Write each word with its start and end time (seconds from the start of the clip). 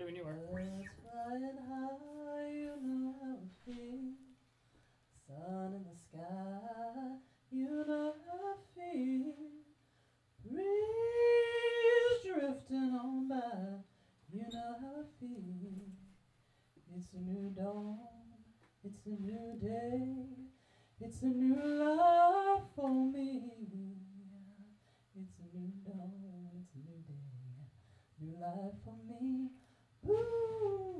Ready 0.00 0.12
when 0.12 0.16
you 0.16 0.22
are. 0.24 0.32
Birds 0.32 0.88
flying 1.02 1.58
high, 1.68 2.64
how. 3.54 4.14
Sun 5.26 5.72
in 5.74 5.84
the 5.84 5.94
sky, 5.94 7.16
you 7.50 7.84
know 7.86 8.14
I 8.32 8.54
feel. 8.74 9.34
Breeze 10.42 10.64
drifting 12.24 12.94
on 12.94 13.28
by, 13.28 13.82
you 14.32 14.48
know 14.48 14.76
how 14.80 15.00
I 15.00 15.04
feel. 15.20 15.92
It's 16.96 17.12
a 17.12 17.18
new 17.18 17.50
dawn, 17.54 18.40
it's 18.82 19.04
a 19.04 19.10
new 19.10 19.54
day, 19.60 20.24
it's 20.98 21.20
a 21.22 21.26
new 21.26 21.56
life 21.56 22.62
for 22.74 23.04
me. 23.04 23.42
It's 25.14 25.38
a 25.40 25.42
new 25.54 25.72
dawn, 25.84 26.56
it's 26.58 26.72
a 26.74 26.78
new 26.88 27.02
day, 27.06 27.68
new 28.18 28.40
life 28.40 28.78
for 28.82 28.96
me. 28.96 29.50
Feeling 30.06 30.99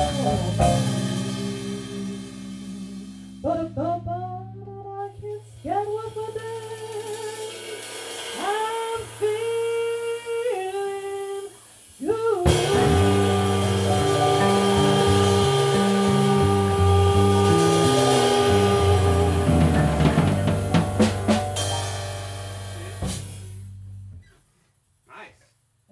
Oh. 0.00 0.97